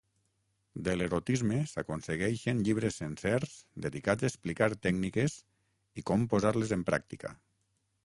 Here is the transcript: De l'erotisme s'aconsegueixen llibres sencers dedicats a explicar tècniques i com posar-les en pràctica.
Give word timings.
De 0.85 0.95
l'erotisme 0.95 1.59
s'aconsegueixen 1.71 2.63
llibres 2.69 2.99
sencers 3.03 3.55
dedicats 3.87 4.27
a 4.27 4.33
explicar 4.33 4.73
tècniques 4.89 5.39
i 6.03 6.09
com 6.13 6.29
posar-les 6.37 6.79
en 6.81 6.91
pràctica. 6.93 7.37